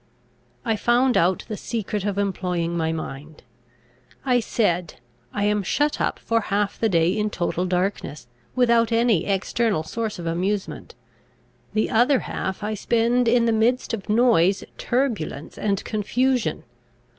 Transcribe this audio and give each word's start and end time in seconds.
I 0.65 0.77
found 0.77 1.15
out 1.15 1.45
the 1.47 1.55
secret 1.55 2.05
of 2.05 2.17
employing 2.17 2.75
my 2.75 2.91
mind. 2.91 3.43
I 4.25 4.39
said, 4.39 4.95
"I 5.31 5.43
am 5.43 5.61
shut 5.61 6.01
up 6.01 6.17
for 6.17 6.41
half 6.41 6.79
the 6.79 6.89
day 6.89 7.15
in 7.15 7.29
total 7.29 7.67
darkness, 7.67 8.25
without 8.55 8.91
any 8.91 9.27
external 9.27 9.83
source 9.83 10.17
of 10.17 10.25
amusement; 10.25 10.95
the 11.73 11.91
other 11.91 12.21
half 12.21 12.63
I 12.63 12.73
spend 12.73 13.27
in 13.27 13.45
the 13.45 13.51
midst 13.51 13.93
of 13.93 14.09
noise, 14.09 14.63
turbulence, 14.79 15.55
and, 15.55 15.83
confusion. 15.85 16.63